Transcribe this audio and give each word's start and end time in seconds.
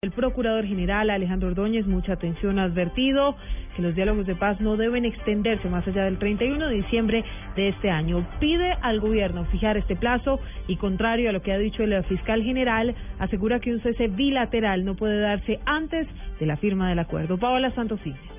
El 0.00 0.12
procurador 0.12 0.64
general 0.64 1.10
Alejandro 1.10 1.48
Ordóñez, 1.48 1.84
mucha 1.84 2.12
atención, 2.12 2.60
ha 2.60 2.62
advertido 2.66 3.34
que 3.74 3.82
los 3.82 3.96
diálogos 3.96 4.28
de 4.28 4.36
paz 4.36 4.60
no 4.60 4.76
deben 4.76 5.04
extenderse 5.04 5.68
más 5.68 5.88
allá 5.88 6.04
del 6.04 6.20
31 6.20 6.68
de 6.68 6.74
diciembre 6.76 7.24
de 7.56 7.70
este 7.70 7.90
año. 7.90 8.24
Pide 8.38 8.74
al 8.80 9.00
gobierno 9.00 9.44
fijar 9.46 9.76
este 9.76 9.96
plazo 9.96 10.38
y, 10.68 10.76
contrario 10.76 11.30
a 11.30 11.32
lo 11.32 11.42
que 11.42 11.52
ha 11.52 11.58
dicho 11.58 11.82
el 11.82 12.04
fiscal 12.04 12.44
general, 12.44 12.94
asegura 13.18 13.58
que 13.58 13.72
un 13.72 13.80
cese 13.80 14.06
bilateral 14.06 14.84
no 14.84 14.94
puede 14.94 15.18
darse 15.18 15.58
antes 15.66 16.06
de 16.38 16.46
la 16.46 16.56
firma 16.56 16.88
del 16.88 17.00
acuerdo. 17.00 17.36
Paola 17.36 17.72
Santofimio. 17.72 18.37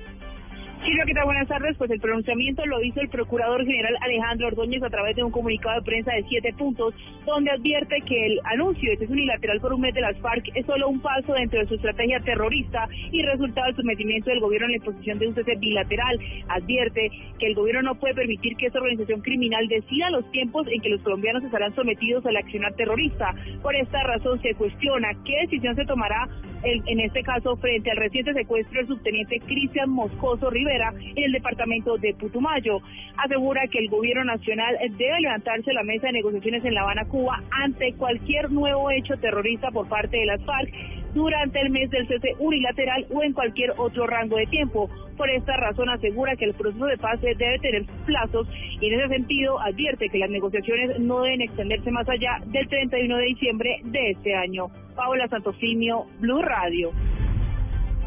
Silvia, 0.84 1.04
¿qué 1.04 1.12
tal? 1.12 1.26
Buenas 1.26 1.46
tardes. 1.46 1.76
Pues 1.76 1.90
el 1.90 2.00
pronunciamiento 2.00 2.64
lo 2.64 2.82
hizo 2.82 3.00
el 3.00 3.10
Procurador 3.10 3.66
General 3.66 3.94
Alejandro 4.00 4.48
Ordóñez 4.48 4.82
a 4.82 4.88
través 4.88 5.14
de 5.14 5.22
un 5.22 5.30
comunicado 5.30 5.78
de 5.78 5.84
prensa 5.84 6.12
de 6.12 6.24
siete 6.26 6.54
puntos, 6.54 6.94
donde 7.26 7.50
advierte 7.50 8.00
que 8.00 8.26
el 8.26 8.40
anuncio 8.44 8.90
de 8.90 8.96
cese 8.96 9.12
unilateral 9.12 9.60
por 9.60 9.74
un 9.74 9.82
mes 9.82 9.92
de 9.92 10.00
las 10.00 10.16
FARC 10.18 10.42
es 10.54 10.64
solo 10.64 10.88
un 10.88 11.00
paso 11.00 11.34
dentro 11.34 11.60
de 11.60 11.66
su 11.66 11.74
estrategia 11.74 12.20
terrorista 12.20 12.88
y 13.12 13.22
resultado 13.22 13.66
del 13.66 13.76
sometimiento 13.76 14.30
del 14.30 14.40
gobierno 14.40 14.68
en 14.68 14.72
la 14.72 14.76
imposición 14.78 15.18
de 15.18 15.28
un 15.28 15.34
cese 15.34 15.54
bilateral. 15.56 16.18
Advierte 16.48 17.10
que 17.38 17.46
el 17.46 17.54
gobierno 17.54 17.82
no 17.82 17.94
puede 17.96 18.14
permitir 18.14 18.56
que 18.56 18.66
esta 18.66 18.78
organización 18.78 19.20
criminal 19.20 19.68
decida 19.68 20.08
los 20.08 20.30
tiempos 20.32 20.66
en 20.68 20.80
que 20.80 20.88
los 20.88 21.02
colombianos 21.02 21.44
estarán 21.44 21.74
sometidos 21.74 22.24
al 22.24 22.38
accionar 22.38 22.72
terrorista. 22.72 23.34
Por 23.60 23.76
esta 23.76 24.02
razón 24.02 24.40
se 24.40 24.54
cuestiona 24.54 25.08
qué 25.26 25.40
decisión 25.42 25.76
se 25.76 25.84
tomará 25.84 26.26
en 26.62 27.00
este 27.00 27.22
caso 27.22 27.56
frente 27.56 27.90
al 27.90 27.96
reciente 27.96 28.34
secuestro 28.34 28.78
del 28.78 28.86
subteniente 28.86 29.40
Cristian 29.40 29.90
Moscoso 29.90 30.50
Rivera 30.50 30.92
en 31.16 31.24
el 31.24 31.32
departamento 31.32 31.96
de 31.96 32.14
Putumayo. 32.14 32.80
Asegura 33.16 33.66
que 33.68 33.78
el 33.78 33.88
gobierno 33.88 34.24
nacional 34.24 34.76
debe 34.98 35.20
levantarse 35.20 35.72
la 35.72 35.82
mesa 35.82 36.08
de 36.08 36.14
negociaciones 36.14 36.64
en 36.64 36.74
La 36.74 36.82
Habana, 36.82 37.04
Cuba, 37.06 37.42
ante 37.50 37.94
cualquier 37.94 38.50
nuevo 38.50 38.90
hecho 38.90 39.16
terrorista 39.16 39.70
por 39.70 39.88
parte 39.88 40.18
de 40.18 40.26
las 40.26 40.44
FARC 40.44 40.70
durante 41.14 41.60
el 41.60 41.70
mes 41.70 41.90
del 41.90 42.06
cese 42.06 42.34
unilateral 42.38 43.06
o 43.10 43.22
en 43.22 43.32
cualquier 43.32 43.72
otro 43.76 44.06
rango 44.06 44.36
de 44.36 44.46
tiempo. 44.46 44.88
Por 45.16 45.28
esta 45.28 45.56
razón 45.56 45.88
asegura 45.88 46.36
que 46.36 46.46
el 46.46 46.54
proceso 46.54 46.86
de 46.86 46.96
paz 46.96 47.20
debe 47.20 47.58
tener 47.58 47.84
plazos 48.06 48.48
y 48.80 48.86
en 48.86 49.00
ese 49.00 49.08
sentido 49.08 49.60
advierte 49.60 50.08
que 50.08 50.18
las 50.18 50.30
negociaciones 50.30 50.98
no 51.00 51.22
deben 51.22 51.42
extenderse 51.42 51.90
más 51.90 52.08
allá 52.08 52.38
del 52.46 52.68
31 52.68 53.16
de 53.16 53.24
diciembre 53.24 53.80
de 53.84 54.10
este 54.10 54.34
año. 54.34 54.68
Paola 54.94 55.28
Santofimio, 55.28 56.06
Blue 56.18 56.42
Radio. 56.42 56.92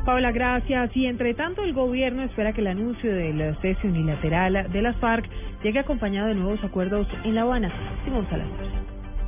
Paula, 0.05 0.31
gracias. 0.31 0.95
Y 0.95 1.05
entre 1.05 1.33
tanto, 1.33 1.63
el 1.63 1.73
gobierno 1.73 2.23
espera 2.23 2.51
que 2.53 2.61
el 2.61 2.67
anuncio 2.67 3.13
del 3.13 3.55
cese 3.61 3.87
unilateral 3.87 4.69
de 4.71 4.81
las 4.81 4.97
FARC 4.97 5.29
llegue 5.63 5.79
acompañado 5.79 6.27
de 6.27 6.35
nuevos 6.35 6.63
acuerdos 6.63 7.07
en 7.23 7.35
La 7.35 7.43
Habana. 7.43 7.71
Simón 8.03 8.27
Salazar. 8.29 8.82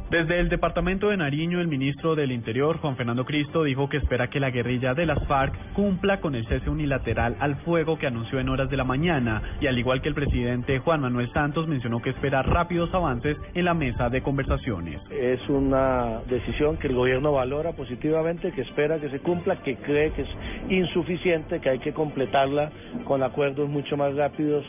Desde 0.10 0.40
el 0.40 0.50
departamento 0.50 1.10
de 1.10 1.18
Nariño, 1.18 1.60
el 1.60 1.68
ministro 1.68 2.14
del 2.14 2.32
Interior, 2.32 2.78
Juan 2.78 2.96
Fernando 2.96 3.26
Cristo, 3.26 3.64
dijo 3.64 3.90
que 3.90 3.98
espera 3.98 4.30
que 4.30 4.40
la 4.40 4.52
guerrilla 4.52 4.94
de 4.94 5.08
las 5.08 5.26
FARC 5.26 5.74
cumpla 5.74 6.22
con 6.22 6.36
el 6.36 6.46
cese 6.46 6.70
unilateral 6.70 7.36
al 7.40 7.56
fuego 7.56 7.98
que 7.98 8.06
anunció 8.06 8.40
en 8.40 8.50
horas 8.50 8.70
de 8.70 8.78
la 8.78 8.84
mañana. 8.84 9.42
Y 9.60 9.66
al 9.66 9.80
igual 9.80 10.04
que 10.04 10.10
el 10.10 10.14
presidente 10.14 10.78
Juan 10.78 11.02
Manuel 11.02 11.32
Santos 11.34 11.68
mencionó 11.68 12.04
que 12.04 12.12
espera 12.12 12.44
rápidos 12.44 12.94
avances 12.94 13.36
en 13.56 13.66
la 13.66 13.74
mesa 13.74 14.12
de 14.12 14.22
conversaciones. 14.22 15.02
Es 15.10 15.42
una 15.50 16.20
decisión 16.30 16.78
que 16.78 16.88
el 16.88 16.94
gobierno 16.94 17.32
valora 17.32 17.72
positivamente, 17.72 18.52
que 18.52 18.62
espera 18.62 19.00
que 19.00 19.10
se 19.10 19.22
cumpla, 19.22 19.64
que 19.64 19.78
cree 19.78 20.12
que 20.12 20.22
es 20.22 20.30
insuficiente, 20.70 21.60
que 21.60 21.70
hay 21.70 21.80
que 21.80 21.94
completarla 21.94 22.70
con 23.06 23.24
acuerdos 23.24 23.68
mucho 23.68 23.98
más 23.98 24.14
rápidos 24.16 24.66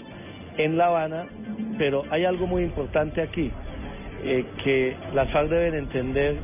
en 0.57 0.79
La 0.79 0.87
Habana, 0.87 1.27
pero 1.77 2.05
hay 2.11 2.25
algo 2.25 2.47
muy 2.47 2.63
importante 2.63 3.21
aquí 3.21 3.53
eh, 4.27 4.45
que 4.65 4.97
las 5.15 5.31
FARC 5.31 5.49
deben 5.49 5.75
entender 5.75 6.37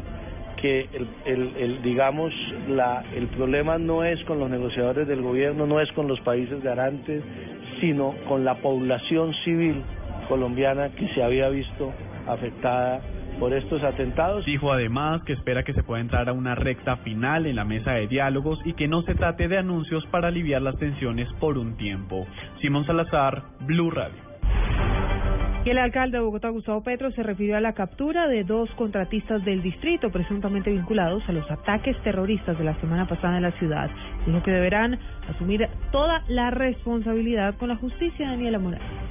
que 0.63 0.89
el, 0.93 1.09
el, 1.25 1.57
el, 1.57 1.83
digamos 1.83 2.33
la, 2.69 3.05
el 3.15 3.27
problema 3.29 3.79
no 3.79 4.05
es 4.05 4.23
con 4.25 4.39
los 4.39 4.49
negociadores 4.49 5.09
del 5.09 5.21
gobierno, 5.21 5.67
no 5.67 5.81
es 5.81 5.91
con 5.93 6.07
los 6.07 6.21
países 6.21 6.63
garantes, 6.63 7.23
sino 7.81 8.15
con 8.29 8.45
la 8.45 8.55
población 8.57 9.35
civil 9.45 9.83
colombiana 10.29 10.91
que 10.91 11.09
se 11.09 11.23
había 11.23 11.49
visto 11.49 11.93
afectada 12.29 13.01
por 13.41 13.53
estos 13.53 13.83
atentados. 13.83 14.45
Dijo 14.45 14.73
además 14.73 15.23
que 15.25 15.33
espera 15.33 15.65
que 15.65 15.75
se 15.75 15.83
pueda 15.83 16.01
entrar 16.01 16.29
a 16.29 16.33
una 16.33 16.55
recta 16.55 16.97
final 16.99 17.47
en 17.47 17.57
la 17.57 17.65
mesa 17.65 17.93
de 17.93 18.07
diálogos 18.07 18.61
y 18.65 18.75
que 18.75 18.87
no 18.87 19.03
se 19.03 19.17
trate 19.17 19.49
de 19.49 19.59
anuncios 19.59 20.07
para 20.07 20.29
aliviar 20.29 20.63
las 20.63 20.79
tensiones 20.79 21.29
por 21.41 21.59
un 21.59 21.77
tiempo. 21.77 22.27
Simón 22.61 22.87
Salazar, 22.87 23.43
Blue 23.61 23.91
Radio. 23.91 24.32
El 25.65 25.79
alcalde 25.79 26.19
de 26.19 26.25
Bogotá, 26.25 26.49
Gustavo 26.49 26.83
Petro, 26.83 27.13
se 27.13 27.23
refirió 27.23 27.57
a 27.57 27.61
la 27.61 27.73
captura 27.73 28.27
de 28.27 28.43
dos 28.43 28.69
contratistas 28.73 29.45
del 29.45 29.63
distrito 29.63 30.11
presuntamente 30.11 30.71
vinculados 30.71 31.23
a 31.29 31.33
los 31.33 31.49
ataques 31.49 31.97
terroristas 32.03 32.59
de 32.59 32.65
la 32.65 32.75
semana 32.81 33.07
pasada 33.07 33.37
en 33.37 33.45
la 33.45 33.53
ciudad. 33.53 33.89
Dijo 34.27 34.43
que 34.43 34.51
deberán 34.51 34.99
asumir 35.29 35.69
toda 35.93 36.25
la 36.27 36.51
responsabilidad 36.51 37.55
con 37.59 37.69
la 37.69 37.77
justicia, 37.77 38.29
Daniela 38.29 38.59
Morales. 38.59 39.02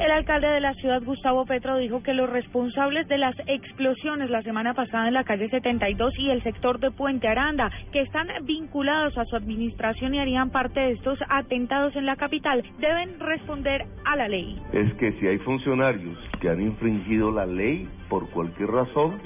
El 0.00 0.10
alcalde 0.12 0.48
de 0.48 0.60
la 0.60 0.72
ciudad, 0.72 1.02
Gustavo 1.04 1.44
Petro, 1.44 1.76
dijo 1.76 2.02
que 2.02 2.14
los 2.14 2.30
responsables 2.30 3.06
de 3.06 3.18
las 3.18 3.34
explosiones 3.46 4.30
la 4.30 4.40
semana 4.40 4.72
pasada 4.72 5.08
en 5.08 5.12
la 5.12 5.24
calle 5.24 5.50
72 5.50 6.14
y 6.18 6.30
el 6.30 6.42
sector 6.42 6.80
de 6.80 6.90
Puente 6.90 7.28
Aranda, 7.28 7.70
que 7.92 8.00
están 8.00 8.28
vinculados 8.44 9.18
a 9.18 9.26
su 9.26 9.36
administración 9.36 10.14
y 10.14 10.18
harían 10.18 10.48
parte 10.48 10.80
de 10.80 10.92
estos 10.92 11.18
atentados 11.28 11.94
en 11.96 12.06
la 12.06 12.16
capital, 12.16 12.64
deben 12.78 13.20
responder 13.20 13.84
a 14.06 14.16
la 14.16 14.26
ley. 14.26 14.58
Es 14.72 14.90
que 14.94 15.12
si 15.20 15.26
hay 15.26 15.36
funcionarios 15.40 16.16
que 16.40 16.48
han 16.48 16.62
infringido 16.62 17.30
la 17.30 17.44
ley 17.44 17.86
por 18.08 18.30
cualquier 18.30 18.70
razón, 18.70 19.20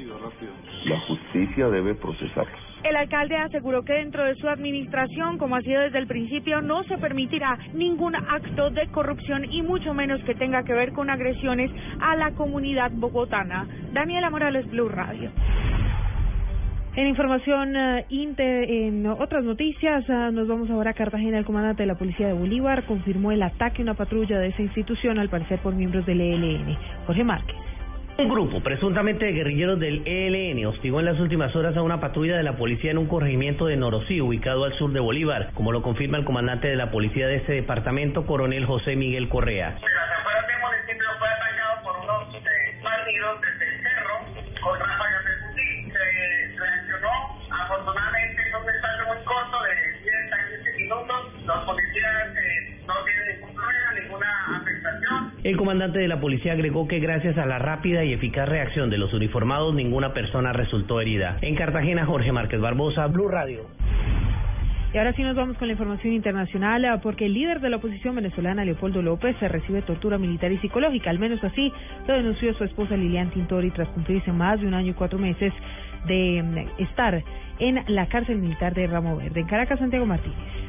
la 0.86 1.00
justicia 1.06 1.68
debe 1.68 1.94
procesarlos. 1.94 2.73
El 2.84 2.96
alcalde 2.96 3.36
aseguró 3.36 3.82
que 3.82 3.94
dentro 3.94 4.24
de 4.24 4.34
su 4.34 4.46
administración, 4.46 5.38
como 5.38 5.56
ha 5.56 5.62
sido 5.62 5.80
desde 5.80 5.98
el 5.98 6.06
principio, 6.06 6.60
no 6.60 6.84
se 6.84 6.98
permitirá 6.98 7.58
ningún 7.72 8.14
acto 8.14 8.68
de 8.68 8.86
corrupción 8.88 9.50
y 9.50 9.62
mucho 9.62 9.94
menos 9.94 10.22
que 10.24 10.34
tenga 10.34 10.64
que 10.64 10.74
ver 10.74 10.92
con 10.92 11.08
agresiones 11.08 11.70
a 11.98 12.14
la 12.14 12.32
comunidad 12.32 12.90
bogotana. 12.92 13.66
Daniela 13.94 14.28
Morales, 14.28 14.70
Blue 14.70 14.90
Radio. 14.90 15.30
En 16.94 17.06
información 17.08 17.74
uh, 17.74 18.04
inter, 18.10 18.70
en 18.70 19.06
otras 19.06 19.44
noticias, 19.44 20.06
uh, 20.10 20.30
nos 20.30 20.46
vamos 20.46 20.68
ahora 20.68 20.90
a 20.90 20.94
Cartagena. 20.94 21.38
El 21.38 21.46
comandante 21.46 21.84
de 21.84 21.86
la 21.86 21.96
Policía 21.96 22.26
de 22.26 22.34
Bolívar 22.34 22.84
confirmó 22.84 23.32
el 23.32 23.42
ataque 23.42 23.80
a 23.80 23.84
una 23.84 23.94
patrulla 23.94 24.38
de 24.38 24.48
esa 24.48 24.60
institución, 24.62 25.18
al 25.18 25.30
parecer 25.30 25.58
por 25.60 25.74
miembros 25.74 26.04
del 26.04 26.20
ELN. 26.20 26.76
Jorge 27.06 27.24
Márquez. 27.24 27.73
Un 28.16 28.28
grupo 28.28 28.60
presuntamente 28.60 29.24
de 29.24 29.32
guerrilleros 29.32 29.80
del 29.80 30.06
ELN 30.06 30.64
hostigó 30.66 31.00
en 31.00 31.06
las 31.06 31.18
últimas 31.18 31.54
horas 31.56 31.76
a 31.76 31.82
una 31.82 31.98
patrulla 31.98 32.36
de 32.36 32.44
la 32.44 32.56
policía 32.56 32.92
en 32.92 32.98
un 32.98 33.08
corregimiento 33.08 33.66
de 33.66 33.76
Norosí, 33.76 34.20
ubicado 34.20 34.62
al 34.62 34.72
sur 34.78 34.92
de 34.92 35.00
Bolívar, 35.00 35.50
como 35.54 35.72
lo 35.72 35.82
confirma 35.82 36.16
el 36.18 36.24
comandante 36.24 36.68
de 36.68 36.76
la 36.76 36.92
policía 36.92 37.26
de 37.26 37.36
este 37.36 37.54
departamento, 37.54 38.24
coronel 38.24 38.66
José 38.66 38.94
Miguel 38.94 39.28
Correa. 39.28 39.70
Las 39.82 40.20
afueras 40.20 40.46
del 40.46 40.60
municipio 40.62 41.06
fue 41.18 41.28
atacado 41.28 41.82
por 41.82 41.96
unos 42.04 42.34
eh, 42.36 42.80
bandidos 42.84 43.40
desde 43.40 43.74
el 43.74 43.82
cerro 43.82 44.14
con 44.62 44.78
ráfagas 44.78 45.24
de 45.24 45.48
fusil. 45.48 45.92
Se 45.92 46.60
reaccionó, 46.60 47.10
afortunadamente, 47.50 48.42
en 48.46 48.54
un 48.62 48.70
espacio 48.70 49.06
muy 49.08 49.24
corto 49.24 49.58
de 49.58 49.74
10 50.06 50.32
a 50.32 50.38
15 50.54 50.78
minutos. 50.78 51.46
Los 51.46 51.64
policías 51.64 52.43
El 55.44 55.58
comandante 55.58 55.98
de 55.98 56.08
la 56.08 56.20
policía 56.20 56.52
agregó 56.52 56.88
que 56.88 57.00
gracias 57.00 57.36
a 57.36 57.44
la 57.44 57.58
rápida 57.58 58.02
y 58.02 58.14
eficaz 58.14 58.48
reacción 58.48 58.88
de 58.88 58.96
los 58.96 59.12
uniformados, 59.12 59.74
ninguna 59.74 60.14
persona 60.14 60.54
resultó 60.54 61.02
herida. 61.02 61.36
En 61.42 61.54
Cartagena, 61.54 62.06
Jorge 62.06 62.32
Márquez 62.32 62.62
Barbosa, 62.62 63.06
Blue 63.08 63.28
Radio. 63.28 63.66
Y 64.94 64.96
ahora 64.96 65.12
sí 65.12 65.22
nos 65.22 65.36
vamos 65.36 65.58
con 65.58 65.68
la 65.68 65.72
información 65.72 66.14
internacional, 66.14 66.86
ah, 66.86 67.00
porque 67.02 67.26
el 67.26 67.34
líder 67.34 67.60
de 67.60 67.68
la 67.68 67.76
oposición 67.76 68.14
venezolana, 68.14 68.64
Leopoldo 68.64 69.02
López, 69.02 69.38
recibe 69.38 69.82
tortura 69.82 70.16
militar 70.16 70.50
y 70.50 70.56
psicológica. 70.60 71.10
Al 71.10 71.18
menos 71.18 71.44
así 71.44 71.70
lo 72.06 72.14
denunció 72.14 72.54
su 72.54 72.64
esposa 72.64 72.96
Lilian 72.96 73.28
Tintori 73.28 73.70
tras 73.70 73.88
cumplirse 73.88 74.32
más 74.32 74.62
de 74.62 74.66
un 74.66 74.72
año 74.72 74.92
y 74.92 74.94
cuatro 74.94 75.18
meses 75.18 75.52
de 76.06 76.42
mm, 76.42 76.82
estar 76.82 77.22
en 77.58 77.84
la 77.88 78.06
cárcel 78.06 78.38
militar 78.38 78.72
de 78.72 78.86
Ramo 78.86 79.18
Verde. 79.18 79.40
En 79.40 79.46
Caracas, 79.46 79.78
Santiago 79.78 80.06
Martínez. 80.06 80.63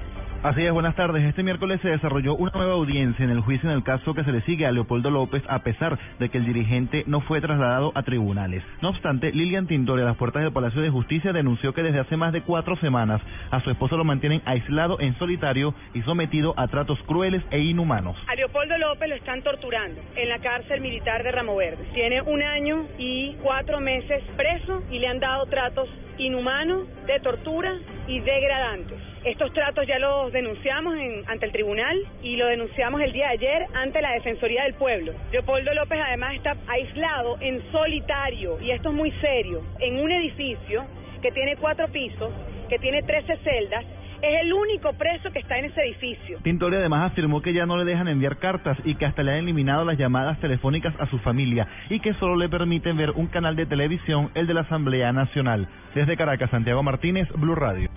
Así 0.46 0.64
es, 0.64 0.72
buenas 0.72 0.96
tardes. 0.96 1.24
Este 1.24 1.42
miércoles 1.42 1.82
se 1.82 1.90
desarrolló 1.90 2.36
una 2.36 2.52
nueva 2.54 2.74
audiencia 2.74 3.26
en 3.26 3.32
el 3.32 3.40
juicio 3.40 3.68
en 3.68 3.76
el 3.76 3.82
caso 3.82 4.14
que 4.14 4.24
se 4.24 4.32
le 4.32 4.42
sigue 4.42 4.68
a 4.68 4.72
Leopoldo 4.72 5.10
López, 5.10 5.42
a 5.50 5.64
pesar 5.64 5.98
de 6.20 6.30
que 6.30 6.38
el 6.38 6.46
dirigente 6.46 7.04
no 7.08 7.22
fue 7.22 7.42
trasladado 7.42 7.92
a 7.96 8.04
tribunales. 8.04 8.62
No 8.80 8.90
obstante, 8.90 9.32
Lilian 9.32 9.66
Tintori, 9.66 10.04
a 10.04 10.06
las 10.06 10.18
puertas 10.18 10.44
del 10.44 10.54
Palacio 10.54 10.84
de 10.84 10.92
Justicia, 10.92 11.34
denunció 11.34 11.74
que 11.74 11.82
desde 11.82 11.98
hace 11.98 12.16
más 12.16 12.32
de 12.32 12.44
cuatro 12.44 12.76
semanas 12.76 13.24
a 13.50 13.60
su 13.62 13.72
esposo 13.72 13.98
lo 13.98 14.04
mantienen 14.04 14.44
aislado 14.46 15.00
en 15.00 15.18
solitario 15.18 15.74
y 15.96 16.04
sometido 16.04 16.54
a 16.58 16.68
tratos 16.68 17.00
crueles 17.08 17.42
e 17.50 17.62
inhumanos. 17.62 18.16
A 18.28 18.36
Leopoldo 18.36 18.78
López 18.78 19.10
lo 19.10 19.16
están 19.16 19.42
torturando 19.42 20.00
en 20.16 20.30
la 20.30 20.38
cárcel 20.38 20.80
militar 20.80 21.24
de 21.24 21.32
Ramo 21.32 21.56
Verde. 21.56 21.88
Tiene 21.96 22.22
un 22.22 22.44
año 22.44 22.86
y 23.00 23.34
cuatro 23.42 23.80
meses 23.80 24.22
preso 24.38 24.84
y 24.92 25.00
le 25.00 25.08
han 25.08 25.20
dado 25.20 25.48
tratos 25.48 25.90
inhumanos, 26.20 26.84
de 27.08 27.20
tortura 27.20 27.76
y 28.08 28.20
degradantes. 28.20 28.98
Estos 29.24 29.52
tratos 29.54 29.88
ya 29.88 29.98
los 30.00 30.32
denunciamos 30.32 30.96
en, 30.98 31.24
ante 31.28 31.46
el 31.46 31.52
tribunal 31.52 31.98
y 32.22 32.36
lo 32.36 32.48
denunciamos 32.48 33.02
el 33.02 33.12
día 33.12 33.28
de 33.28 33.34
ayer 33.34 33.66
ante 33.74 34.02
la 34.02 34.12
Defensoría 34.12 34.64
del 34.64 34.76
Pueblo. 34.76 35.14
Leopoldo 35.32 35.74
López 35.74 36.00
además 36.06 36.36
está 36.36 36.56
aislado 36.68 37.38
en 37.42 37.62
solitario, 37.72 38.60
y 38.62 38.72
esto 38.72 38.90
es 38.90 38.96
muy 38.96 39.12
serio, 39.22 39.62
en 39.80 40.00
un 40.00 40.12
edificio 40.12 40.86
que 41.22 41.32
tiene 41.32 41.56
cuatro 41.58 41.88
pisos 41.88 42.32
que 42.70 42.80
tiene 42.80 43.04
13 43.04 43.38
celdas, 43.38 43.86
es 44.22 44.42
el 44.42 44.54
único 44.54 44.94
preso 44.94 45.32
que 45.32 45.40
está 45.40 45.58
en 45.58 45.66
ese 45.66 45.82
edificio. 45.82 46.40
Tintori 46.42 46.78
además 46.78 47.12
afirmó 47.12 47.42
que 47.42 47.54
ya 47.54 47.66
no 47.66 47.78
le 47.78 47.86
dejan 47.86 48.08
enviar 48.08 48.38
cartas 48.38 48.78
y 48.84 48.96
que 48.96 49.06
hasta 49.06 49.24
le 49.24 49.32
han 49.32 49.38
eliminado 49.40 49.86
las 49.86 49.98
llamadas 49.98 50.40
telefónicas 50.40 50.94
a 51.00 51.08
su 51.08 51.20
familia 51.20 51.68
y 51.90 52.00
que 52.00 52.14
solo 52.16 52.36
le 52.36 52.50
permiten 52.50 52.98
ver 52.98 53.12
un 53.12 53.28
canal 53.28 53.56
de 53.56 53.66
televisión, 53.66 54.32
el 54.34 54.48
de 54.48 54.54
la 54.54 54.62
Asamblea 54.62 55.12
Nacional. 55.12 55.68
Desde 55.94 56.18
Caracas, 56.18 56.50
Santiago 56.50 56.82
Martínez, 56.82 57.28
Blue 57.36 57.56
Radio. 57.56 57.90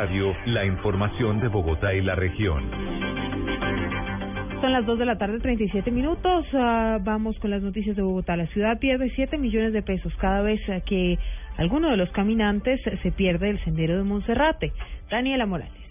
Radio, 0.00 0.32
la 0.46 0.64
información 0.64 1.40
de 1.40 1.48
Bogotá 1.48 1.92
y 1.92 2.00
la 2.00 2.14
región. 2.14 2.70
Son 4.60 4.72
las 4.72 4.86
2 4.86 4.96
de 4.96 5.04
la 5.04 5.18
tarde, 5.18 5.40
37 5.40 5.90
minutos. 5.90 6.46
Ah, 6.54 6.98
vamos 7.02 7.36
con 7.40 7.50
las 7.50 7.64
noticias 7.64 7.96
de 7.96 8.02
Bogotá. 8.02 8.36
La 8.36 8.46
ciudad 8.46 8.78
pierde 8.78 9.10
7 9.16 9.36
millones 9.38 9.72
de 9.72 9.82
pesos 9.82 10.14
cada 10.20 10.40
vez 10.42 10.60
que 10.86 11.18
alguno 11.56 11.90
de 11.90 11.96
los 11.96 12.12
caminantes 12.12 12.80
se 13.02 13.10
pierde 13.10 13.50
el 13.50 13.58
sendero 13.64 13.96
de 13.96 14.04
Monserrate. 14.04 14.72
Daniela 15.10 15.46
Morales. 15.46 15.87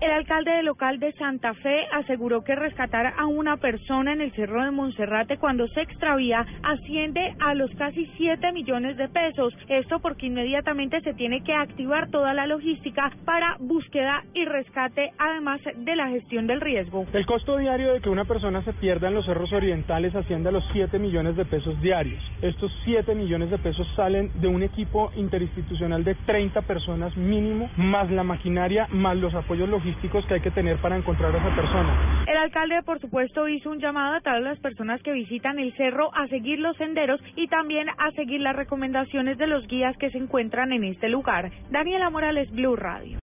El 0.00 0.12
alcalde 0.12 0.62
local 0.62 1.00
de 1.00 1.10
Santa 1.14 1.54
Fe 1.54 1.86
aseguró 1.92 2.44
que 2.44 2.54
rescatar 2.54 3.14
a 3.18 3.26
una 3.26 3.56
persona 3.56 4.12
en 4.12 4.20
el 4.20 4.30
Cerro 4.30 4.64
de 4.64 4.70
Monserrate 4.70 5.38
cuando 5.38 5.66
se 5.68 5.80
extravía 5.80 6.46
asciende 6.62 7.34
a 7.40 7.54
los 7.54 7.68
casi 7.72 8.06
7 8.16 8.52
millones 8.52 8.96
de 8.96 9.08
pesos. 9.08 9.52
Esto 9.68 9.98
porque 9.98 10.26
inmediatamente 10.26 11.00
se 11.00 11.14
tiene 11.14 11.42
que 11.42 11.52
activar 11.52 12.10
toda 12.10 12.32
la 12.32 12.46
logística 12.46 13.10
para 13.24 13.56
búsqueda 13.58 14.22
y 14.34 14.44
rescate, 14.44 15.10
además 15.18 15.60
de 15.76 15.96
la 15.96 16.08
gestión 16.10 16.46
del 16.46 16.60
riesgo. 16.60 17.04
El 17.12 17.26
costo 17.26 17.56
diario 17.56 17.92
de 17.92 18.00
que 18.00 18.08
una 18.08 18.24
persona 18.24 18.62
se 18.62 18.74
pierda 18.74 19.08
en 19.08 19.14
los 19.14 19.26
cerros 19.26 19.52
orientales 19.52 20.14
asciende 20.14 20.50
a 20.50 20.52
los 20.52 20.64
7 20.72 20.96
millones 21.00 21.34
de 21.34 21.44
pesos 21.44 21.80
diarios. 21.82 22.22
Estos 22.40 22.70
7 22.84 23.16
millones 23.16 23.50
de 23.50 23.58
pesos 23.58 23.88
salen 23.96 24.30
de 24.40 24.46
un 24.46 24.62
equipo 24.62 25.10
interinstitucional 25.16 26.04
de 26.04 26.14
30 26.14 26.62
personas 26.62 27.16
mínimo, 27.16 27.68
más 27.76 28.08
la 28.12 28.22
maquinaria, 28.22 28.86
más 28.92 29.16
los 29.16 29.34
apoyos 29.34 29.68
que 29.96 30.34
hay 30.34 30.40
que 30.40 30.50
tener 30.50 30.76
para 30.78 30.96
encontrar 30.96 31.34
a 31.34 31.38
esa 31.38 31.54
persona. 31.54 32.24
El 32.26 32.36
alcalde, 32.36 32.82
por 32.82 33.00
supuesto, 33.00 33.48
hizo 33.48 33.70
un 33.70 33.80
llamado 33.80 34.16
a 34.16 34.20
todas 34.20 34.42
las 34.42 34.58
personas 34.58 35.02
que 35.02 35.12
visitan 35.12 35.58
el 35.58 35.74
cerro 35.76 36.10
a 36.14 36.26
seguir 36.28 36.58
los 36.58 36.76
senderos 36.76 37.20
y 37.36 37.48
también 37.48 37.88
a 37.88 38.10
seguir 38.12 38.40
las 38.40 38.56
recomendaciones 38.56 39.38
de 39.38 39.46
los 39.46 39.66
guías 39.66 39.96
que 39.96 40.10
se 40.10 40.18
encuentran 40.18 40.72
en 40.72 40.84
este 40.84 41.08
lugar. 41.08 41.50
Daniela 41.70 42.10
Morales, 42.10 42.50
Blue 42.50 42.76
Radio. 42.76 43.16